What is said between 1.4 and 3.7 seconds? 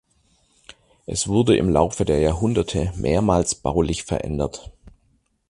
im Laufe der Jahrhunderte mehrmals